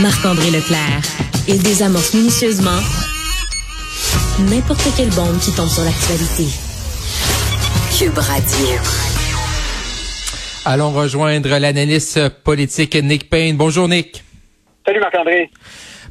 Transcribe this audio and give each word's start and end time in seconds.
Marc-André 0.00 0.50
Leclerc. 0.50 1.02
Il 1.46 1.62
désamorce 1.62 2.14
minutieusement 2.14 2.80
n'importe 4.48 4.88
quelle 4.96 5.10
bombe 5.10 5.38
qui 5.40 5.52
tombe 5.52 5.68
sur 5.68 5.84
l'actualité. 5.84 6.46
Cube 7.98 8.16
Radio. 8.16 8.66
Allons 10.64 10.92
rejoindre 10.92 11.50
l'analyste 11.58 12.30
politique 12.30 12.94
Nick 12.94 13.28
Payne. 13.28 13.56
Bonjour 13.56 13.88
Nick. 13.88 14.24
Salut 14.86 15.00
Marc-André. 15.00 15.50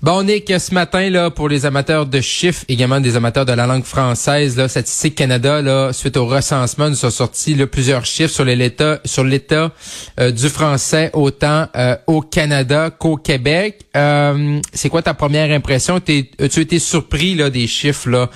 Bon, 0.01 0.23
Nick, 0.23 0.47
ce 0.47 0.73
matin, 0.73 1.09
là, 1.09 1.29
pour 1.29 1.49
les 1.49 1.65
amateurs 1.65 2.05
de 2.05 2.21
chiffres, 2.21 2.63
également 2.69 3.01
des 3.01 3.17
amateurs 3.17 3.43
de 3.45 3.51
la 3.51 3.67
langue 3.67 3.83
française, 3.83 4.57
là, 4.57 4.69
Statistique 4.69 5.15
Canada, 5.15 5.61
là, 5.61 5.91
suite 5.91 6.15
au 6.15 6.25
recensement, 6.25 6.87
nous 6.87 6.95
sont 6.95 7.09
sortis 7.09 7.53
là, 7.53 7.67
plusieurs 7.67 8.05
chiffres 8.05 8.33
sur 8.33 8.45
l'état 8.45 9.01
sur 9.03 9.25
l'état 9.25 9.73
euh, 10.21 10.31
du 10.31 10.47
français 10.47 11.09
autant 11.11 11.65
euh, 11.75 11.97
au 12.07 12.21
Canada 12.21 12.91
qu'au 12.91 13.17
Québec. 13.17 13.81
Euh, 13.97 14.61
c'est 14.71 14.87
quoi 14.87 15.01
ta 15.01 15.13
première 15.13 15.51
impression? 15.51 15.95
As-tu 15.95 16.61
été 16.61 16.79
surpris 16.79 17.35
là, 17.35 17.49
des 17.49 17.67
chiffres 17.67 18.29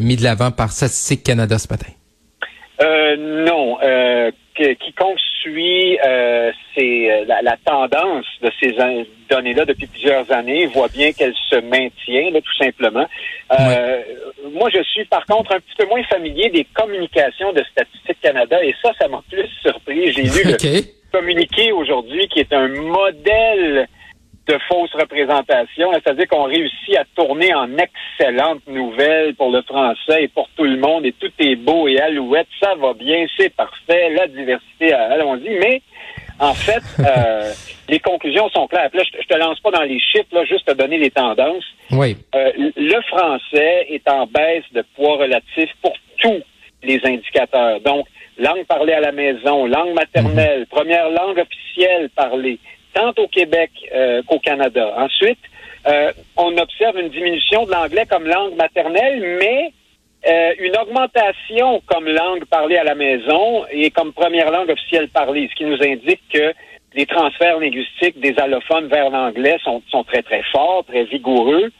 mis 0.00 0.16
de 0.16 0.22
l'avant 0.22 0.52
par 0.52 0.70
Statistique 0.70 1.24
Canada 1.24 1.58
ce 1.58 1.66
matin? 1.68 1.90
non. 3.18 3.78
Quiconque 4.78 5.18
suit 5.42 5.98
c'est 6.74 7.24
la, 7.26 7.42
la, 7.42 7.56
tendance 7.64 8.26
de 8.42 8.50
ces 8.60 8.76
données-là 9.28 9.64
depuis 9.64 9.86
plusieurs 9.86 10.30
années, 10.32 10.66
voit 10.66 10.88
bien 10.88 11.12
qu'elle 11.12 11.34
se 11.48 11.56
maintient, 11.56 12.30
là, 12.30 12.40
tout 12.40 12.56
simplement. 12.64 13.06
Euh, 13.58 14.02
moi, 14.52 14.68
je 14.74 14.82
suis 14.82 15.04
par 15.04 15.24
contre 15.26 15.52
un 15.52 15.60
petit 15.60 15.76
peu 15.76 15.86
moins 15.86 16.02
familier 16.04 16.50
des 16.50 16.64
communications 16.74 17.52
de 17.52 17.62
Statistique 17.70 18.20
Canada 18.20 18.62
et 18.62 18.74
ça, 18.82 18.92
ça 19.00 19.08
m'a 19.08 19.22
plus 19.30 19.48
surpris. 19.62 20.12
J'ai 20.12 20.22
lu 20.22 20.44
le 20.44 20.80
communiqué 21.12 21.72
aujourd'hui 21.72 22.28
qui 22.28 22.40
est 22.40 22.52
un 22.52 22.68
modèle 22.68 23.88
de 24.48 24.58
fausse 24.68 24.92
représentation, 24.94 25.92
c'est-à-dire 25.92 26.26
qu'on 26.28 26.44
réussit 26.44 26.96
à 26.96 27.04
tourner 27.14 27.54
en 27.54 27.68
excellente 27.76 28.66
nouvelle 28.66 29.34
pour 29.34 29.50
le 29.50 29.62
français 29.62 30.24
et 30.24 30.28
pour 30.28 30.48
tout 30.56 30.64
le 30.64 30.78
monde, 30.78 31.04
et 31.04 31.12
tout 31.12 31.30
est 31.38 31.56
beau 31.56 31.86
et 31.86 32.00
alouette, 32.00 32.48
ça 32.60 32.74
va 32.76 32.94
bien, 32.94 33.26
c'est 33.36 33.54
parfait, 33.54 34.10
la 34.10 34.26
diversité, 34.26 34.92
allons-y, 34.92 35.50
mais 35.58 35.82
en 36.40 36.54
fait, 36.54 36.82
euh, 37.00 37.52
les 37.88 38.00
conclusions 38.00 38.48
sont 38.50 38.66
claires. 38.66 38.90
Là, 38.94 39.02
je, 39.04 39.26
te 39.26 39.38
lance 39.38 39.60
pas 39.60 39.70
dans 39.70 39.82
les 39.82 40.00
chiffres, 40.00 40.32
là, 40.32 40.44
juste 40.44 40.66
te 40.66 40.72
donner 40.72 40.98
les 40.98 41.10
tendances. 41.10 41.64
Oui. 41.90 42.16
Euh, 42.34 42.52
le 42.56 43.00
français 43.02 43.86
est 43.90 44.08
en 44.08 44.26
baisse 44.26 44.64
de 44.72 44.82
poids 44.94 45.16
relatif 45.16 45.70
pour 45.82 45.92
tous 46.18 46.42
les 46.82 47.00
indicateurs. 47.04 47.80
Donc, 47.80 48.06
langue 48.38 48.64
parlée 48.66 48.92
à 48.92 49.00
la 49.00 49.12
maison, 49.12 49.66
langue 49.66 49.94
maternelle, 49.94 50.60
mhm. 50.60 50.66
première 50.66 51.10
langue 51.10 51.38
officielle 51.38 52.08
parlée, 52.10 52.58
tant 52.98 53.22
au 53.22 53.28
Québec 53.28 53.70
euh, 53.94 54.22
qu'au 54.26 54.38
Canada. 54.38 54.94
Ensuite, 54.96 55.38
on 56.36 56.54
observe 56.58 56.98
une 56.98 57.08
diminution 57.08 57.64
de 57.64 57.70
l'anglais 57.70 58.04
comme 58.04 58.26
langue 58.26 58.54
maternelle, 58.56 59.38
mais 59.40 59.72
euh, 60.26 60.52
une 60.58 60.76
augmentation 60.76 61.80
comme 61.86 62.08
langue 62.08 62.44
parlée 62.46 62.76
à 62.76 62.82
la 62.82 62.96
maison 62.96 63.64
et 63.70 63.90
comme 63.90 64.12
première 64.12 64.50
langue 64.50 64.68
officielle 64.68 65.08
parlée, 65.08 65.48
ce 65.48 65.54
qui 65.54 65.64
nous 65.64 65.80
indique 65.80 66.22
que 66.32 66.52
les 66.94 67.06
transferts 67.06 67.60
linguistiques 67.60 68.18
des 68.18 68.34
allophones 68.38 68.88
vers 68.88 69.10
l'anglais 69.10 69.58
sont, 69.62 70.04
très, 70.04 70.22
très 70.22 70.42
forts, 70.50 70.84
très 70.88 71.04
vigoureux. 71.04 71.70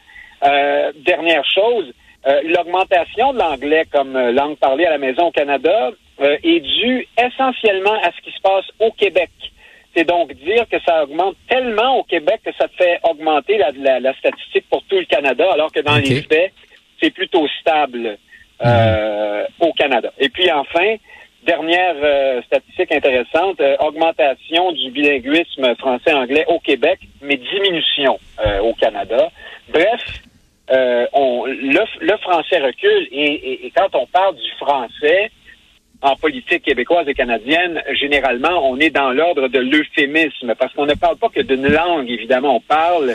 Euh, 0.44 0.92
dernière 1.05 1.44
chose, 1.53 1.92
euh, 2.28 2.41
l'augmentation 2.44 3.32
de 3.32 3.38
l'anglais 3.38 3.84
comme 3.91 4.16
langue 4.16 4.56
parlée 4.56 4.86
à 4.86 4.91
la 4.91 4.98
maison 4.98 5.27
au 5.27 5.32
Canada 5.32 5.91
est 6.20 6.60
due 6.60 7.06
essentiellement 7.16 7.94
à 8.03 8.10
ce 8.10 8.20
qui 8.22 8.32
se 8.32 8.41
passe 8.41 8.64
au 8.80 8.91
Québec. 8.92 9.30
C'est 9.98 10.04
donc 10.04 10.32
dire 10.34 10.64
que 10.70 10.77
ça 10.86 11.02
augmente 11.02 11.34
tellement 11.48 11.98
au 11.98 12.04
Québec 12.04 12.41
que 12.44 12.52
ça 12.56 12.68
fait 12.68 13.00
augmenter 13.02 13.58
la, 13.58 13.98
la, 13.98 14.14
statistique 14.14 14.64
pour 14.70 14.84
tout 14.84 14.94
le 14.94 15.06
Canada, 15.06 15.44
alors 15.52 15.72
que 15.72 15.80
dans 15.80 15.96
les 15.96 16.22
faits, 16.22 16.52
c'est 17.02 17.10
plutôt 17.10 17.48
stable. 17.60 18.16
Euh, 18.60 19.44
au 19.60 19.72
Canada. 19.72 20.12
Et 20.19 20.28
puis 20.28 20.50
enfin, 20.50 20.97
dernière 21.44 21.94
euh, 22.03 22.42
statistique 22.42 22.91
intéressante, 22.91 23.60
euh, 23.60 23.76
augmentation 23.78 24.72
du 24.72 24.91
bilinguisme 24.91 25.76
français-anglais 25.76 26.44
au 26.48 26.59
Québec, 26.59 26.98
mais 27.22 27.36
diminution 27.36 28.19
au 28.62 28.75
Canada. 28.75 29.30
Bref, 29.69 30.00
on, 31.12 31.44
le, 31.47 32.16
français 32.16 32.59
recule 32.59 33.06
et, 33.12 33.66
et, 33.66 33.72
quand 33.76 33.94
on 33.94 34.06
parle 34.06 34.34
du 34.34 34.50
français 34.59 35.30
en 36.00 36.14
politique 36.16 36.62
québécoise 36.62 37.09
et 37.09 37.14
canadienne, 37.14 37.82
généralement, 37.92 38.70
on 38.70 38.78
est 38.78 38.91
dans 38.91 39.10
l'ordre 39.10 39.48
de 39.48 39.59
l'euphémisme 39.59 40.54
parce 40.56 40.72
qu'on 40.75 40.86
ne 40.86 40.94
parle 40.94 41.16
pas 41.16 41.28
que 41.28 41.41
d'une 41.41 41.66
langue, 41.66 42.09
évidemment, 42.09 42.56
on 42.56 42.60
parle 42.60 43.14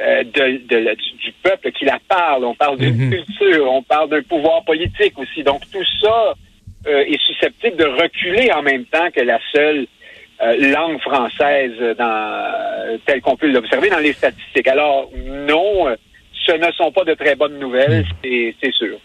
euh, 0.00 0.22
de, 0.22 0.60
de, 0.68 0.94
du, 0.94 1.32
peuple 1.42 1.72
qui 1.72 1.84
la 1.84 1.98
parle, 2.06 2.44
on 2.44 2.54
parle 2.54 2.78
d'une 2.78 2.96
mhm. 2.96 3.10
culture, 3.10 3.72
on 3.72 3.82
parle 3.82 4.10
d'un 4.10 4.22
pouvoir 4.22 4.62
politique 4.64 5.18
aussi. 5.18 5.42
Donc 5.42 5.62
tout 5.72 5.84
ça 6.02 6.34
euh, 6.86 7.00
est 7.00 7.20
susceptible 7.22 7.76
de 7.76 7.84
reculer 7.84 8.52
en 8.52 8.62
même 8.62 8.84
temps 8.84 9.10
que 9.10 9.22
la 9.22 9.40
seule 9.52 9.86
euh, 10.42 10.70
langue 10.70 11.00
française 11.00 11.72
dans, 11.98 12.98
telle 13.06 13.22
qu'on 13.22 13.36
peut 13.36 13.50
l'observer 13.50 13.88
dans 13.88 13.98
les 13.98 14.12
statistiques. 14.12 14.68
Alors 14.68 15.10
non, 15.26 15.96
ce 16.46 16.52
ne 16.52 16.70
sont 16.72 16.92
pas 16.92 17.04
de 17.04 17.14
très 17.14 17.34
bonnes 17.34 17.58
nouvelles, 17.58 18.04
mhm. 18.22 18.52
c'est 18.62 18.72
sûr. 18.74 18.98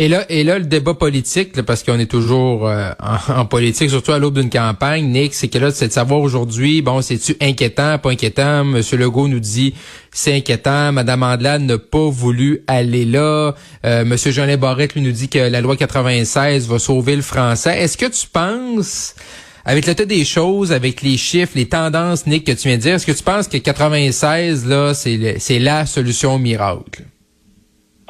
Et 0.00 0.06
là, 0.06 0.24
et 0.28 0.44
là, 0.44 0.60
le 0.60 0.64
débat 0.64 0.94
politique, 0.94 1.60
parce 1.62 1.82
qu'on 1.82 1.98
est 1.98 2.06
toujours 2.06 2.68
euh, 2.68 2.92
en, 3.28 3.46
politique, 3.46 3.90
surtout 3.90 4.12
à 4.12 4.20
l'aube 4.20 4.38
d'une 4.38 4.48
campagne, 4.48 5.04
Nick, 5.06 5.34
c'est 5.34 5.48
que 5.48 5.58
là, 5.58 5.72
c'est 5.72 5.88
de 5.88 5.92
savoir 5.92 6.20
aujourd'hui, 6.20 6.82
bon, 6.82 7.02
c'est-tu 7.02 7.34
inquiétant, 7.40 7.98
pas 7.98 8.10
inquiétant? 8.10 8.64
Monsieur 8.64 8.96
Legault 8.96 9.26
nous 9.26 9.40
dit 9.40 9.74
c'est 10.12 10.36
inquiétant. 10.36 10.92
Madame 10.92 11.24
Andelade 11.24 11.62
n'a 11.62 11.78
pas 11.78 12.08
voulu 12.10 12.62
aller 12.68 13.04
là. 13.04 13.56
Euh, 13.84 14.04
Monsieur 14.04 14.30
Jean 14.30 14.56
Barrette 14.56 14.94
lui 14.94 15.00
nous 15.00 15.10
dit 15.10 15.28
que 15.28 15.38
la 15.40 15.60
loi 15.60 15.76
96 15.76 16.68
va 16.68 16.78
sauver 16.78 17.16
le 17.16 17.22
français. 17.22 17.80
Est-ce 17.80 17.96
que 17.96 18.06
tu 18.06 18.28
penses 18.28 19.16
avec 19.64 19.84
l'état 19.84 20.04
des 20.04 20.24
choses, 20.24 20.70
avec 20.70 21.02
les 21.02 21.16
chiffres, 21.16 21.52
les 21.56 21.68
tendances, 21.68 22.24
Nick, 22.24 22.46
que 22.46 22.52
tu 22.52 22.68
viens 22.68 22.76
de 22.76 22.82
dire, 22.82 22.94
est-ce 22.94 23.06
que 23.06 23.12
tu 23.12 23.24
penses 23.24 23.48
que 23.48 23.58
96, 23.58 24.64
là, 24.64 24.94
c'est 24.94 25.58
la 25.58 25.86
solution 25.86 26.38
miracle? 26.38 27.02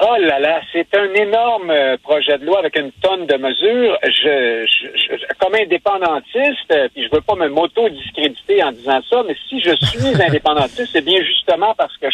Oh 0.01 0.15
là 0.17 0.39
là, 0.39 0.61
c'est 0.71 0.95
un 0.95 1.13
énorme 1.13 1.69
euh, 1.71 1.97
projet 2.01 2.37
de 2.37 2.45
loi 2.45 2.59
avec 2.59 2.77
une 2.77 2.91
tonne 3.01 3.25
de 3.25 3.35
mesures. 3.35 3.97
Je, 4.03 4.65
je, 4.65 5.33
comme 5.39 5.55
indépendantiste, 5.55 6.71
euh, 6.71 6.87
puis 6.93 7.03
je 7.03 7.13
veux 7.13 7.19
pas 7.19 7.35
me 7.35 7.49
moto-discréditer 7.49 8.63
en 8.63 8.71
disant 8.71 9.01
ça, 9.09 9.23
mais 9.27 9.35
si 9.49 9.59
je 9.59 9.75
suis 9.75 10.21
indépendantiste, 10.23 10.89
c'est 10.93 11.03
bien 11.03 11.21
justement 11.21 11.75
parce 11.75 11.97
que 11.97 12.07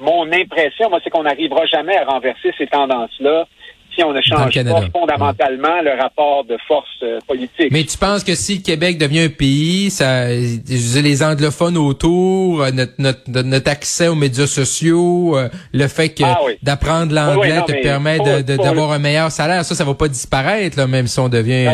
mon 0.00 0.30
impression, 0.32 0.90
moi, 0.90 0.98
c'est 1.04 1.10
qu'on 1.10 1.22
n'arrivera 1.22 1.64
jamais 1.66 1.96
à 1.96 2.04
renverser 2.04 2.52
ces 2.58 2.66
tendances-là 2.66 3.46
si 3.94 4.02
on 4.04 4.12
ne 4.12 4.20
change 4.20 4.64
pas 4.64 4.80
fondamentalement 4.92 5.80
le 5.82 6.00
rapport 6.00 6.44
de 6.44 6.56
force 6.66 6.88
euh, 7.02 7.18
politique. 7.26 7.70
Mais 7.70 7.84
tu 7.84 7.96
penses 7.96 8.24
que 8.24 8.34
si 8.34 8.56
le 8.56 8.62
Québec 8.62 8.98
devient 8.98 9.22
un 9.22 9.28
pays, 9.28 9.90
ça, 9.90 10.28
les 10.28 11.22
anglophones 11.22 11.76
autour, 11.76 12.62
euh, 12.62 12.70
notre, 12.70 12.94
notre, 12.98 13.42
notre 13.42 13.70
accès 13.70 14.08
aux 14.08 14.14
médias 14.14 14.46
sociaux, 14.46 15.36
euh, 15.36 15.48
le 15.72 15.88
fait 15.88 16.10
que 16.10 16.24
ah 16.24 16.38
d'apprendre 16.62 17.14
l'anglais 17.14 17.62
te 17.66 17.72
permet 17.82 18.18
d'avoir 18.42 18.92
un 18.92 18.98
meilleur 18.98 19.30
salaire, 19.30 19.64
ça, 19.64 19.74
ça 19.74 19.84
va 19.84 19.94
pas 19.94 20.08
disparaître, 20.08 20.78
là, 20.78 20.86
même 20.86 21.06
si 21.06 21.18
on 21.20 21.28
devient 21.28 21.68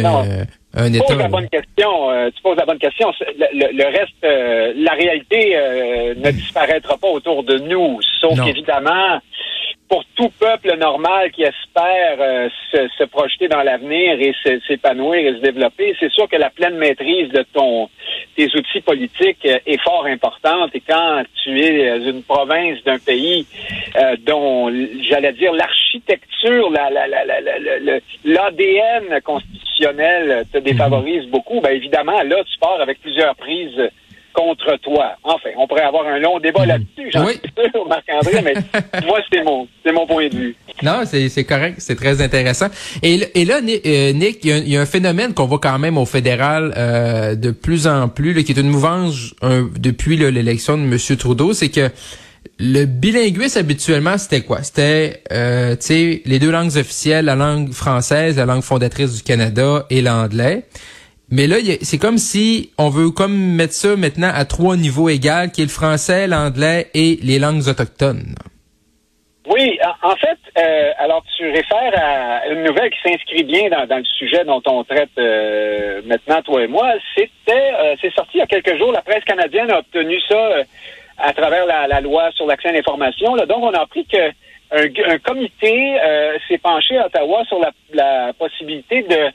un 0.75 0.93
État. 0.93 1.05
Tu 1.07 1.15
poses 1.15 1.19
la 1.19 1.29
bonne 1.29 1.49
question. 1.49 1.91
tu 2.35 2.43
poses 2.43 2.57
la 2.57 2.67
bonne 2.67 2.79
question. 2.79 3.13
Le, 3.53 3.85
reste, 3.87 4.77
la 4.77 4.93
réalité 4.93 5.57
ne 6.17 6.31
disparaîtra 6.31 6.97
pas 6.97 7.09
autour 7.09 7.43
de 7.45 7.59
nous, 7.59 7.99
sauf 8.21 8.39
évidemment 8.47 9.21
pour 9.91 10.05
tout 10.15 10.31
peuple 10.39 10.77
normal 10.78 11.33
qui 11.33 11.43
espère 11.43 12.17
euh, 12.21 12.49
se, 12.71 13.05
projeter 13.06 13.49
dans 13.49 13.62
l'avenir 13.62 14.21
et 14.21 14.33
s'épanouir 14.69 15.19
et 15.19 15.33
se 15.34 15.43
développer, 15.43 15.97
c'est 15.99 16.12
sûr 16.12 16.28
que 16.28 16.37
la 16.37 16.49
pleine 16.49 16.77
maîtrise 16.77 17.28
de 17.31 17.45
ton 17.53 17.91
tes 18.37 18.47
outils 18.56 18.83
politiques 18.83 19.45
euh, 19.47 19.59
est 19.67 19.83
fort 19.83 20.06
importante. 20.06 20.71
Et 20.75 20.81
quand 20.81 21.25
tu 21.42 21.60
es 21.60 21.98
une 22.09 22.22
province 22.22 22.81
d'un 22.84 23.01
pays 23.01 23.47
euh, 23.97 24.15
dont, 24.21 24.72
j'allais 25.09 25.33
dire, 25.33 25.53
l'architecture, 25.53 26.71
l'ADN 26.71 27.10
la, 28.25 29.09
la, 29.09 29.21
constitutionnel 29.21 30.45
te 30.53 30.59
défavorise 30.59 31.25
mhm. 31.25 31.31
beaucoup, 31.31 31.60
ben 31.60 31.75
évidemment, 31.75 32.22
là, 32.22 32.37
tu 32.45 32.59
pars 32.60 32.81
avec 32.81 33.01
plusieurs 33.01 33.34
prises 33.34 33.91
contre 34.34 34.77
toi. 34.82 35.16
Enfin, 35.22 35.50
on 35.56 35.66
pourrait 35.66 35.82
avoir 35.82 36.06
un 36.06 36.18
long 36.18 36.38
débat 36.38 36.65
hmm. 36.65 36.68
là-dessus, 36.68 37.10
j'en 37.12 37.27
suis 37.27 37.41
sûr, 37.41 37.86
Marc-André, 37.88 38.42
mais 38.42 38.54
moi, 39.06 39.21
c'est 39.32 39.42
mon, 39.42 39.68
c'est 39.84 39.92
mon 39.92 40.06
point 40.06 40.28
de 40.28 40.36
vue. 40.36 40.56
Non, 40.82 41.03
c'est 41.04 41.44
correct, 41.44 41.77
c'est 41.78 41.97
très 41.97 42.22
intéressant. 42.22 42.66
Et, 43.03 43.21
et 43.34 43.44
là, 43.44 43.60
euh, 43.60 44.12
Nick, 44.12 44.44
il 44.44 44.68
y, 44.68 44.77
a 44.77 44.80
un 44.80 44.86
phénomène 44.86 45.34
qu'on 45.34 45.47
voit 45.47 45.59
quand 45.59 45.78
même 45.78 45.98
au 45.98 46.06
fédéral 46.06 46.72
euh, 46.77 47.34
de 47.34 47.50
plus 47.50 47.86
en 47.86 48.09
plus, 48.09 48.42
qui 48.44 48.53
est 48.53 48.60
une 48.60 48.71
mouvance 48.71 49.34
depuis 49.78 50.16
l'élection 50.16 50.78
de 50.78 50.82
M. 50.82 51.16
Trudeau, 51.18 51.53
c'est 51.53 51.68
que 51.68 51.91
le 52.59 52.84
bilinguisme 52.84 53.59
habituellement 53.59 54.18
c'était 54.18 54.42
quoi? 54.42 54.62
C'était 54.62 55.22
euh, 55.32 55.74
tu 55.77 55.86
sais 55.86 56.22
les 56.27 56.38
deux 56.38 56.50
langues 56.50 56.77
officielles, 56.77 57.24
la 57.24 57.34
langue 57.34 57.72
française, 57.72 58.36
la 58.36 58.44
langue 58.44 58.62
fondatrice 58.62 59.16
du 59.16 59.22
Canada 59.22 59.86
et 59.91 60.03
l'anglais. 60.03 60.65
Mais 61.32 61.47
là, 61.47 61.56
c'est 61.82 61.98
comme 61.98 62.18
si 62.18 62.72
on 62.77 62.88
veut 62.88 63.10
comme 63.10 63.54
mettre 63.54 63.72
ça 63.72 63.94
maintenant 63.94 64.30
à 64.34 64.44
trois 64.44 64.77
niveaux 64.77 65.09
égaux, 65.09 65.48
qui 65.53 65.62
est 65.62 65.65
le 65.65 65.71
français, 65.71 66.27
l'anglais 66.27 66.88
et 66.92 67.18
les 67.22 67.38
langues 67.38 67.68
autochtones. 67.68 68.34
Oui, 69.47 69.78
en 70.03 70.15
fait, 70.16 70.38
euh, 70.59 70.92
alors 70.98 71.24
tu 71.36 71.48
réfères 71.50 71.92
à 71.97 72.47
une 72.48 72.65
nouvelle 72.65 72.91
qui 72.91 73.00
s'inscrit 73.03 73.44
bien 73.44 73.68
dans, 73.68 73.97
le 73.97 74.04
sujet 74.04 74.44
dont 74.44 74.62
on 74.66 74.84
traite 74.84 75.10
euh, 75.18 76.03
maintenant, 76.04 76.42
toi 76.42 76.62
et 76.62 76.68
moi. 76.68 76.92
C'était, 77.16 77.72
euh, 77.74 77.97
c'est 78.00 78.12
sorti 78.12 78.32
il 78.34 78.38
y 78.38 78.42
a 78.42 78.47
quelques 78.47 78.77
jours. 78.78 78.92
La 78.92 79.03
presse 79.03 79.24
canadienne 79.24 79.71
a 79.71 79.78
obtenu 79.78 80.21
ça 80.28 80.50
à 81.18 81.32
travers 81.32 81.65
la, 81.66 82.00
loi 82.00 82.30
sur 82.32 82.47
l'accès 82.47 82.68
à 82.68 82.72
l'information. 82.72 83.36
Donc, 83.36 83.62
on 83.62 83.72
a 83.72 83.80
appris 83.80 84.04
que 84.06 84.30
un, 84.72 85.18
comité 85.18 85.97
s'est 86.47 86.59
penché 86.59 86.97
à 86.97 87.06
Ottawa 87.06 87.44
sur 87.47 87.60
la 87.92 88.32
possibilité 88.38 89.03
de 89.03 89.32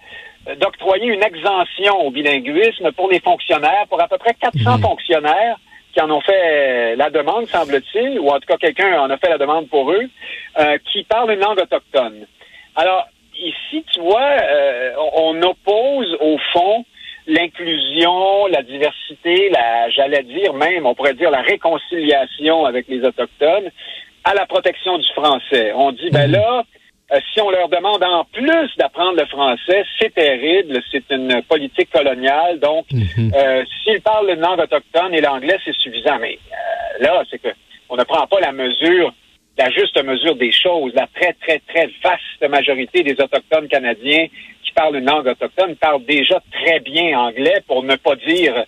d'octroyer 0.60 1.08
une 1.08 1.24
exemption 1.24 2.06
au 2.06 2.12
bilinguisme 2.12 2.92
pour 2.92 3.10
les 3.10 3.20
fonctionnaires, 3.20 3.86
pour 3.90 4.02
à 4.02 4.08
peu 4.08 4.18
près 4.18 4.34
400 4.34 4.78
mhm. 4.78 4.82
fonctionnaires 4.82 5.58
qui 5.94 6.02
en 6.02 6.12
ont 6.12 6.22
fait 6.22 6.96
la 6.96 7.10
demande, 7.10 7.48
semble-t-il, 7.48 8.20
ou 8.20 8.30
en 8.30 8.40
tout 8.40 8.48
cas 8.48 8.58
quelqu'un 8.58 9.00
en 9.00 9.10
a 9.10 9.18
fait 9.18 9.30
la 9.30 9.38
demande 9.38 9.70
pour 9.70 9.92
eux, 9.92 10.10
euh, 10.60 10.78
qui 10.92 11.04
parlent 11.04 11.32
une 11.32 11.40
langue 11.40 11.60
autochtone. 11.60 12.28
Alors, 12.76 13.08
ici, 13.38 13.84
tu 13.94 14.02
vois, 14.02 14.30
euh, 14.44 14.92
on 15.14 15.42
oppose 15.42 16.18
au 16.20 16.38
fond 16.52 16.86
l'inclusion, 17.28 18.48
la 18.48 18.62
diversité, 18.62 19.50
la, 19.50 19.90
j'allais 19.90 20.24
dire 20.24 20.54
même, 20.54 20.86
on 20.86 20.94
pourrait 20.94 21.14
dire 21.14 21.32
la 21.32 21.42
réconciliation 21.42 22.66
avec 22.66 22.88
les 22.88 23.04
autochtones 23.04 23.72
à 24.26 24.34
la 24.34 24.46
protection 24.46 24.98
du 24.98 25.08
français. 25.14 25.72
On 25.76 25.92
dit, 25.92 26.10
ben 26.12 26.28
mhm. 26.28 26.34
là, 26.34 26.64
euh, 27.12 27.20
si 27.34 27.40
on 27.40 27.52
leur 27.52 27.70
demande 27.70 28.04
en 28.04 28.26
plus 28.26 28.76
d'apprendre 28.78 29.20
le 29.20 29.26
français, 29.28 29.84
c'est 30.00 30.14
terrible, 30.14 30.82
c'est 30.92 31.04
une 31.12 31.42
politique 31.44 31.92
coloniale. 31.92 32.60
Donc, 32.60 32.86
mhm. 32.92 33.32
euh, 33.36 33.64
s'ils 33.84 34.02
parlent 34.02 34.28
le 34.28 34.36
langue 34.36 34.60
autochtone 34.60 35.14
et 35.14 35.22
l'anglais, 35.22 35.58
c'est 35.64 35.76
suffisant. 35.76 36.18
Mais 36.20 36.40
euh, 36.52 37.04
là, 37.04 37.24
c'est 37.30 37.40
que 37.40 37.50
on 37.90 37.96
ne 37.96 38.04
prend 38.04 38.26
pas 38.26 38.40
la 38.40 38.52
mesure, 38.52 39.14
la 39.56 39.70
juste 39.70 40.04
mesure 40.04 40.36
des 40.36 40.52
choses. 40.52 40.94
La 40.96 41.08
très, 41.14 41.34
très, 41.34 41.60
très 41.60 41.92
vaste 42.04 42.50
majorité 42.50 43.04
des 43.04 43.14
autochtones 43.22 43.68
canadiens 43.68 44.26
qui 44.64 44.72
parlent 44.72 44.96
une 44.96 45.06
langue 45.06 45.28
autochtone 45.28 45.76
parlent 45.76 46.04
déjà 46.06 46.42
très 46.52 46.80
bien 46.80 47.20
anglais, 47.20 47.62
pour 47.68 47.84
ne 47.84 47.96
pas 47.98 48.16
dire 48.16 48.66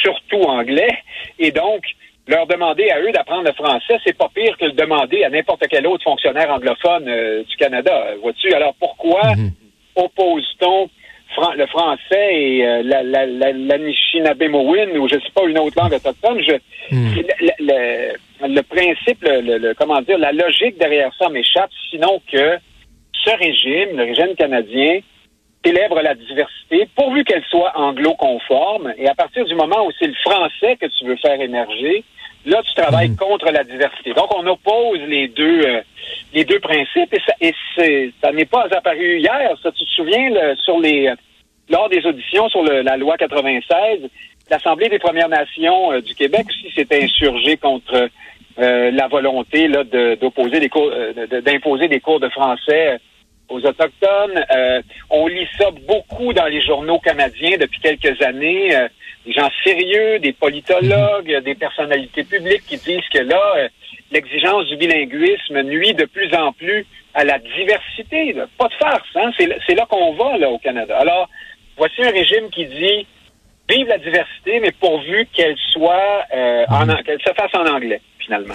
surtout 0.00 0.40
anglais. 0.44 1.02
Et 1.38 1.50
donc, 1.50 1.84
leur 2.28 2.46
demander 2.46 2.90
à 2.90 3.00
eux 3.00 3.10
d'apprendre 3.10 3.44
le 3.44 3.52
français, 3.52 3.98
c'est 4.04 4.16
pas 4.16 4.30
pire 4.32 4.56
que 4.58 4.66
le 4.66 4.72
demander 4.72 5.24
à 5.24 5.30
n'importe 5.30 5.64
quel 5.68 5.86
autre 5.86 6.04
fonctionnaire 6.04 6.50
anglophone 6.50 7.08
euh, 7.08 7.42
du 7.42 7.56
Canada. 7.56 8.14
Vois-tu? 8.20 8.52
Alors 8.52 8.74
pourquoi 8.78 9.34
mhm. 9.34 9.50
oppose-t-on 9.96 10.90
le 11.56 11.66
français 11.66 12.34
et 12.34 12.66
euh, 12.66 12.82
la, 12.82 13.02
la, 13.02 13.24
ou 14.98 15.08
je 15.08 15.14
sais 15.14 15.32
pas 15.34 15.44
une 15.46 15.58
autre 15.58 15.80
langue 15.80 15.94
autochtone? 15.94 16.42
Je, 16.42 16.94
mhm. 16.94 17.24
le, 17.60 18.60
principe, 18.62 19.22
le, 19.22 19.72
comment 19.74 20.00
dire, 20.02 20.18
la 20.18 20.32
logique 20.32 20.78
derrière 20.78 21.10
ça 21.18 21.28
m'échappe, 21.30 21.70
sinon 21.90 22.20
que 22.30 22.58
ce 23.24 23.30
régime, 23.30 23.96
le 23.96 24.04
régime 24.04 24.34
canadien, 24.36 25.00
célèbre 25.64 26.00
la 26.00 26.14
diversité, 26.14 26.88
pourvu 26.94 27.24
qu'elle 27.24 27.44
soit 27.50 27.72
anglo-conforme. 27.76 28.94
Et 28.96 29.08
à 29.08 29.14
partir 29.14 29.44
du 29.44 29.54
moment 29.54 29.86
où 29.86 29.90
c'est 29.98 30.06
le 30.06 30.14
français 30.14 30.76
que 30.76 30.86
tu 30.86 31.04
veux 31.04 31.16
faire 31.16 31.40
émerger, 31.40 32.04
Là, 32.46 32.62
tu 32.64 32.74
travailles 32.74 33.10
mhm. 33.10 33.16
contre 33.16 33.50
la 33.50 33.64
diversité. 33.64 34.14
Donc, 34.14 34.34
on 34.34 34.46
oppose 34.46 35.00
les 35.06 35.28
deux, 35.28 35.60
euh, 35.66 35.80
les 36.32 36.44
deux 36.44 36.60
principes 36.60 37.12
et 37.12 37.20
ça, 37.26 37.84
et 37.86 38.12
ça 38.22 38.32
n'est 38.32 38.46
pas 38.46 38.66
apparu 38.70 39.18
hier. 39.18 39.50
Ça, 39.62 39.70
tu 39.72 39.84
te 39.84 39.90
souviens, 39.90 40.30
sur 40.56 40.78
les, 40.80 41.12
lors 41.68 41.88
des 41.88 42.04
auditions 42.06 42.48
sur 42.48 42.62
la 42.62 42.96
loi 42.96 43.16
96, 43.16 44.08
l'Assemblée 44.50 44.88
des 44.88 44.98
Premières 44.98 45.28
Nations 45.28 45.92
euh, 45.92 46.00
du 46.00 46.14
Québec 46.14 46.46
aussi 46.48 46.72
s'est 46.74 47.04
insurgée 47.04 47.56
contre 47.56 48.08
euh, 48.58 48.90
la 48.92 49.08
volonté 49.08 49.68
là 49.68 49.84
d'opposer 49.84 50.60
des 50.60 50.68
cours, 50.68 50.90
d'imposer 51.44 51.88
des 51.88 52.00
cours 52.00 52.18
de 52.20 52.28
français 52.28 52.98
aux 53.48 53.64
autochtones. 53.64 54.44
on 55.10 55.26
lit 55.26 55.48
ça 55.56 55.70
beaucoup 55.86 56.32
dans 56.32 56.46
les 56.46 56.62
journaux 56.62 56.98
canadiens 56.98 57.56
depuis 57.58 57.80
quelques 57.80 58.20
années 58.22 58.88
des 59.28 59.34
gens 59.34 59.50
sérieux, 59.62 60.18
des 60.20 60.32
politologues, 60.32 61.42
des 61.44 61.54
personnalités 61.54 62.24
publiques 62.24 62.64
qui 62.66 62.78
disent 62.78 63.08
que 63.12 63.18
là, 63.18 63.42
euh, 63.56 63.68
l'exigence 64.10 64.66
du 64.68 64.76
bilinguisme 64.76 65.62
nuit 65.62 65.92
de 65.92 66.06
plus 66.06 66.34
en 66.34 66.52
plus 66.52 66.86
à 67.12 67.24
la 67.24 67.38
diversité. 67.38 68.34
Pas 68.56 68.68
de 68.68 68.74
farce, 68.74 69.08
hein? 69.16 69.30
c'est 69.38 69.74
là 69.74 69.86
qu'on 69.86 70.14
va 70.14 70.38
là 70.38 70.48
au 70.48 70.58
Canada. 70.58 70.96
Alors, 70.98 71.28
voici 71.76 72.02
un 72.02 72.10
régime 72.10 72.48
qui 72.50 72.64
dit 72.66 73.06
vive 73.68 73.88
la 73.88 73.98
diversité, 73.98 74.60
mais 74.60 74.72
pourvu 74.72 75.26
qu'elle 75.32 75.56
soit 75.72 76.24
euh, 76.34 76.64
en 76.70 76.86
qu'elle 77.02 77.20
se 77.20 77.32
fasse 77.34 77.54
en 77.54 77.66
anglais, 77.66 78.00
finalement. 78.18 78.54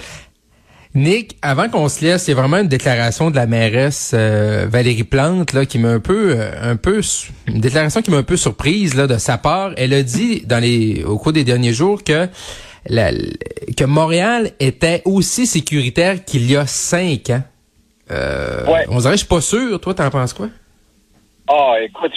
Nick, 0.94 1.36
avant 1.42 1.68
qu'on 1.68 1.88
se 1.88 2.04
laisse, 2.04 2.22
c'est 2.22 2.34
vraiment 2.34 2.58
une 2.58 2.68
déclaration 2.68 3.30
de 3.30 3.36
la 3.36 3.46
mairesse 3.46 4.12
euh, 4.14 4.66
Valérie 4.68 5.02
Plante 5.02 5.52
là 5.52 5.66
qui 5.66 5.78
m'a 5.78 5.88
un 5.88 5.98
peu 5.98 6.36
euh, 6.36 6.52
un 6.62 6.76
peu 6.76 7.00
une 7.48 7.60
déclaration 7.60 8.00
qui 8.00 8.12
m'a 8.12 8.18
un 8.18 8.22
peu 8.22 8.36
surprise 8.36 8.94
là 8.94 9.08
de 9.08 9.18
sa 9.18 9.36
part. 9.36 9.72
Elle 9.76 9.92
a 9.92 10.04
dit 10.04 10.42
dans 10.46 10.62
les 10.62 11.02
au 11.02 11.18
cours 11.18 11.32
des 11.32 11.42
derniers 11.42 11.72
jours 11.72 12.04
que 12.04 12.28
la, 12.86 13.10
que 13.76 13.84
Montréal 13.84 14.52
était 14.60 15.02
aussi 15.04 15.46
sécuritaire 15.46 16.24
qu'il 16.24 16.48
y 16.48 16.56
a 16.56 16.66
cinq 16.66 17.30
ans. 17.30 17.42
Euh, 18.10 18.64
On 18.88 18.98
dirait, 18.98 19.12
je 19.12 19.18
suis 19.18 19.26
pas 19.26 19.40
sûr. 19.40 19.80
Toi, 19.80 19.94
t'en 19.94 20.10
penses 20.10 20.32
quoi? 20.32 20.48
Ah, 21.48 21.74
écoute, 21.82 22.12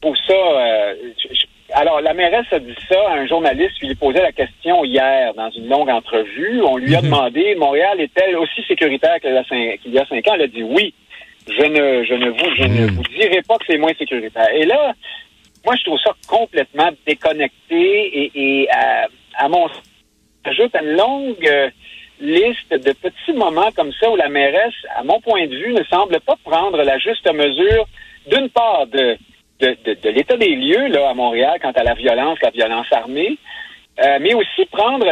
pour 0.00 0.16
ça, 0.26 0.32
euh, 0.32 0.94
alors, 1.80 2.02
la 2.02 2.12
mairesse 2.12 2.52
a 2.52 2.58
dit 2.58 2.76
ça 2.90 3.00
à 3.08 3.14
un 3.14 3.26
journaliste 3.26 3.78
qui 3.80 3.86
lui 3.86 3.94
posait 3.94 4.20
la 4.20 4.32
question 4.32 4.84
hier 4.84 5.32
dans 5.32 5.48
une 5.48 5.66
longue 5.66 5.88
entrevue. 5.88 6.60
On 6.62 6.76
lui 6.76 6.94
a 6.94 7.00
mhm. 7.00 7.06
demandé, 7.06 7.54
Montréal 7.54 7.98
est-elle 7.98 8.36
aussi 8.36 8.62
sécuritaire 8.68 9.18
qu'il 9.18 9.32
y 9.32 9.98
a 9.98 10.04
cinq 10.06 10.28
ans? 10.28 10.34
Elle 10.34 10.42
a 10.42 10.46
dit 10.46 10.62
oui. 10.62 10.92
Je 11.48 11.64
ne, 11.64 12.04
je 12.04 12.12
ne 12.12 12.28
vous, 12.28 12.54
je 12.54 12.64
ne 12.64 12.86
mhm. 12.86 12.96
vous 12.96 13.02
dirai 13.04 13.40
pas 13.48 13.56
que 13.56 13.64
c'est 13.66 13.78
moins 13.78 13.94
sécuritaire. 13.98 14.50
Et 14.52 14.66
là, 14.66 14.92
moi, 15.64 15.74
je 15.76 15.84
trouve 15.84 15.98
ça 16.04 16.12
complètement 16.28 16.90
déconnecté 17.06 18.30
et, 18.34 18.68
à, 18.70 19.08
à 19.38 19.48
mon 19.48 19.66
ajoute 20.44 20.74
une 20.74 20.96
longue 20.98 21.48
euh, 21.48 21.70
liste 22.20 22.72
de 22.72 22.92
petits 22.92 23.32
moments 23.32 23.70
comme 23.74 23.92
ça 23.98 24.10
où 24.10 24.16
la 24.16 24.28
mairesse, 24.28 24.74
à 24.96 25.02
mon 25.02 25.18
point 25.22 25.46
de 25.46 25.56
vue, 25.56 25.72
ne 25.72 25.84
semble 25.84 26.20
pas 26.20 26.36
prendre 26.44 26.76
la 26.82 26.98
juste 26.98 27.26
mesure, 27.32 27.86
d'une 28.30 28.50
part, 28.50 28.86
de 28.86 29.16
de, 29.60 30.08
l'état 30.10 30.36
des 30.36 30.54
lieux 30.54 30.88
là 30.88 31.10
à 31.10 31.14
Montréal 31.14 31.58
quant 31.60 31.72
à 31.72 31.82
la 31.82 31.94
violence, 31.94 32.38
la 32.42 32.50
violence 32.50 32.86
armée, 32.90 33.38
euh, 34.02 34.18
mais 34.20 34.34
aussi 34.34 34.64
prendre 34.70 35.06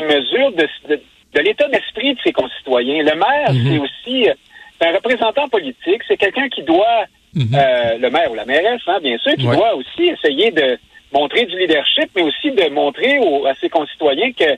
mesure 0.00 0.52
de, 0.52 0.68
de, 0.88 1.40
l'état 1.40 1.68
d'esprit 1.68 2.14
de 2.14 2.20
ses 2.24 2.32
concitoyens. 2.32 3.02
Le 3.02 3.14
maire, 3.16 3.52
mhm. 3.52 3.66
c'est 3.66 3.78
aussi 3.78 4.28
euh, 4.28 4.34
un 4.80 4.92
représentant 4.92 5.48
politique, 5.48 6.02
c'est 6.06 6.16
quelqu'un 6.16 6.48
qui 6.48 6.62
doit, 6.62 7.04
mhm. 7.34 7.48
euh, 7.54 7.98
le 7.98 8.10
maire 8.10 8.30
ou 8.30 8.34
la 8.34 8.44
mairesse, 8.44 8.82
hein, 8.86 8.98
bien 9.02 9.18
sûr, 9.18 9.34
qui 9.34 9.46
doit 9.46 9.74
aussi 9.74 10.04
essayer 10.04 10.50
de 10.50 10.78
montrer 11.12 11.46
du 11.46 11.58
leadership, 11.58 12.10
mais 12.14 12.22
aussi 12.22 12.50
de 12.50 12.68
montrer 12.70 13.18
à 13.48 13.54
ses 13.60 13.68
concitoyens 13.68 14.32
que 14.32 14.56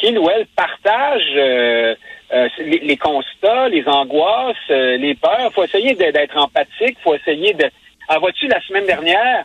qu'il 0.00 0.18
ou 0.18 0.28
elle 0.28 0.46
partage 0.56 1.32
les, 2.58 2.80
les, 2.80 2.96
constats, 2.96 3.68
les 3.68 3.86
angoisses, 3.86 4.56
les 4.68 5.14
peurs. 5.14 5.46
Il 5.48 5.52
faut 5.52 5.62
essayer 5.62 5.94
d'être 5.94 6.36
empathique, 6.36 6.96
il 6.98 7.02
faut 7.04 7.14
essayer 7.14 7.54
de 7.54 7.70
ah, 8.08 8.18
vois-tu, 8.18 8.46
la 8.48 8.60
semaine 8.62 8.86
dernière, 8.86 9.44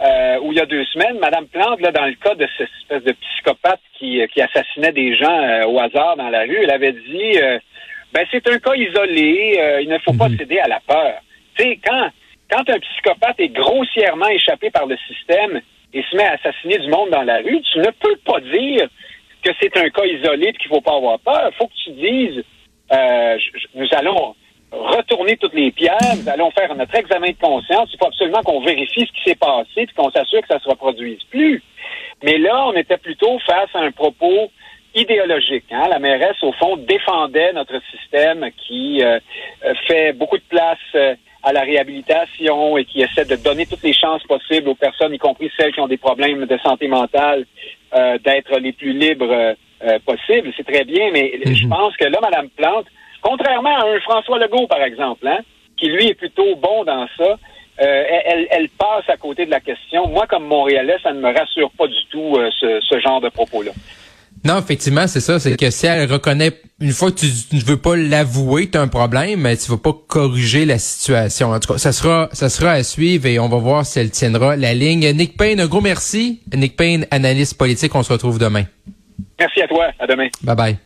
euh, 0.00 0.38
ou 0.40 0.52
il 0.52 0.58
y 0.58 0.60
a 0.60 0.66
deux 0.66 0.84
semaines, 0.86 1.18
Madame 1.18 1.46
Plante, 1.46 1.80
là, 1.80 1.90
dans 1.90 2.04
le 2.04 2.14
cas 2.14 2.34
de 2.34 2.46
cette 2.56 2.68
espèce 2.82 3.02
de 3.02 3.12
psychopathe 3.12 3.80
qui, 3.98 4.20
euh, 4.20 4.26
qui 4.26 4.42
assassinait 4.42 4.92
des 4.92 5.16
gens 5.16 5.42
euh, 5.42 5.66
au 5.66 5.78
hasard 5.78 6.16
dans 6.16 6.28
la 6.28 6.42
rue, 6.42 6.58
elle 6.62 6.70
avait 6.70 6.92
dit 6.92 7.38
euh, 7.42 7.58
ben 8.12 8.26
c'est 8.30 8.46
un 8.48 8.58
cas 8.58 8.74
isolé, 8.74 9.80
il 9.82 9.88
ne 9.88 9.98
faut 9.98 10.12
pas 10.12 10.28
mhm. 10.28 10.38
céder 10.38 10.58
à 10.58 10.68
la 10.68 10.80
peur. 10.86 11.20
Tu 11.56 11.64
sais, 11.64 11.80
quand, 11.84 12.10
quand 12.50 12.68
un 12.68 12.78
psychopathe 12.78 13.40
est 13.40 13.48
grossièrement 13.48 14.28
échappé 14.28 14.70
par 14.70 14.86
le 14.86 14.96
système 15.08 15.60
et 15.92 16.02
se 16.02 16.16
met 16.16 16.24
à 16.24 16.32
assassiner 16.32 16.78
du 16.78 16.88
monde 16.88 17.10
dans 17.10 17.22
la 17.22 17.38
rue, 17.38 17.60
tu 17.72 17.78
ne 17.78 17.90
peux 17.90 18.16
pas 18.24 18.40
dire 18.40 18.88
que 19.42 19.50
c'est 19.60 19.76
un 19.76 19.88
cas 19.90 20.04
isolé 20.04 20.48
et 20.48 20.52
qu'il 20.52 20.68
faut 20.68 20.80
pas 20.80 20.96
avoir 20.96 21.18
peur. 21.20 21.50
Il 21.52 21.56
faut 21.56 21.66
que 21.66 21.84
tu 21.84 21.90
dises 21.90 22.44
nous 23.74 23.88
allons 23.92 24.34
retourner 24.72 25.36
toutes 25.36 25.54
les 25.54 25.70
pierres, 25.70 25.98
nous 26.16 26.28
allons 26.28 26.50
faire 26.50 26.74
notre 26.74 26.94
examen 26.94 27.28
de 27.28 27.38
conscience. 27.40 27.90
Il 27.92 27.98
faut 27.98 28.06
absolument 28.06 28.42
qu'on 28.42 28.60
vérifie 28.60 29.06
ce 29.06 29.12
qui 29.12 29.30
s'est 29.30 29.36
passé 29.36 29.68
et 29.76 29.86
qu'on 29.96 30.10
s'assure 30.10 30.40
que 30.42 30.48
ça 30.48 30.56
ne 30.56 30.60
se 30.60 30.68
reproduise 30.68 31.22
plus. 31.30 31.62
Mais 32.22 32.38
là, 32.38 32.66
on 32.66 32.72
était 32.72 32.96
plutôt 32.96 33.38
face 33.40 33.70
à 33.74 33.80
un 33.80 33.92
propos 33.92 34.50
idéologique. 34.94 35.66
Hein? 35.70 35.88
La 35.90 35.98
mairesse, 35.98 36.42
au 36.42 36.52
fond, 36.52 36.76
défendait 36.76 37.52
notre 37.52 37.80
système 37.90 38.46
qui 38.66 39.02
euh, 39.02 39.20
fait 39.86 40.12
beaucoup 40.12 40.38
de 40.38 40.44
place 40.48 40.78
euh, 40.94 41.14
à 41.42 41.52
la 41.52 41.60
réhabilitation 41.60 42.76
et 42.76 42.84
qui 42.86 43.02
essaie 43.02 43.26
de 43.26 43.36
donner 43.36 43.66
toutes 43.66 43.82
les 43.82 43.92
chances 43.92 44.22
possibles 44.24 44.68
aux 44.70 44.74
personnes, 44.74 45.14
y 45.14 45.18
compris 45.18 45.50
celles 45.56 45.72
qui 45.72 45.80
ont 45.80 45.86
des 45.86 45.98
problèmes 45.98 46.46
de 46.46 46.58
santé 46.58 46.88
mentale, 46.88 47.44
euh, 47.94 48.18
d'être 48.18 48.58
les 48.58 48.72
plus 48.72 48.92
libres 48.92 49.54
possibles. 50.06 50.50
C'est 50.56 50.66
très 50.66 50.84
bien, 50.84 51.10
mais 51.12 51.38
je 51.44 51.64
mhm. 51.64 51.70
pense 51.70 51.94
que 51.98 52.06
là, 52.06 52.18
Mme 52.22 52.48
Plante, 52.48 52.86
Contrairement 53.22 53.76
à 53.76 53.84
un 53.84 54.00
François 54.00 54.38
Legault, 54.38 54.66
par 54.66 54.82
exemple, 54.82 55.26
hein, 55.26 55.38
qui 55.76 55.88
lui 55.88 56.08
est 56.08 56.14
plutôt 56.14 56.56
bon 56.56 56.84
dans 56.84 57.06
ça, 57.16 57.36
elle, 57.78 58.46
elle, 58.50 58.68
passe 58.70 59.08
à 59.08 59.16
côté 59.18 59.44
de 59.44 59.50
la 59.50 59.60
question. 59.60 60.08
Moi, 60.08 60.26
comme 60.26 60.44
Montréalais, 60.44 60.96
ça 61.02 61.12
ne 61.12 61.20
me 61.20 61.36
rassure 61.36 61.70
pas 61.76 61.86
du 61.86 62.06
tout 62.10 62.38
ce, 62.58 62.80
ce 62.80 63.00
genre 63.00 63.20
de 63.20 63.28
propos-là. 63.28 63.72
Non, 64.44 64.58
effectivement, 64.58 65.06
c'est 65.06 65.20
ça. 65.20 65.40
C'est 65.40 65.56
que 65.56 65.70
si 65.70 65.86
elle 65.86 66.10
reconnaît, 66.10 66.52
une 66.80 66.92
fois 66.92 67.10
que 67.10 67.16
tu 67.16 67.26
ne 67.52 67.64
veux 67.64 67.78
pas 67.78 67.96
l'avouer, 67.96 68.70
tu 68.70 68.78
as 68.78 68.82
un 68.82 68.88
problème, 68.88 69.40
mais 69.40 69.56
tu 69.56 69.70
vas 69.70 69.78
pas 69.78 69.92
corriger 70.06 70.64
la 70.64 70.78
situation. 70.78 71.50
En 71.50 71.58
tout 71.58 71.72
cas, 71.72 71.78
ça 71.78 71.92
sera, 71.92 72.28
ça 72.32 72.48
sera 72.48 72.72
à 72.72 72.82
suivre 72.82 73.26
et 73.26 73.38
on 73.38 73.48
va 73.48 73.56
voir 73.56 73.84
si 73.84 73.98
elle 73.98 74.10
tiendra 74.10 74.56
la 74.56 74.74
ligne. 74.74 75.10
Nick 75.12 75.36
Payne, 75.36 75.60
un 75.60 75.66
gros 75.66 75.80
merci. 75.80 76.42
Nick 76.54 76.76
Payne, 76.76 77.06
analyste 77.10 77.58
politique. 77.58 77.94
On 77.94 78.02
se 78.02 78.12
retrouve 78.12 78.38
demain. 78.38 78.64
Merci 79.38 79.62
à 79.62 79.68
toi. 79.68 79.86
À 79.98 80.06
demain. 80.06 80.28
Bye 80.42 80.56
bye. 80.56 80.85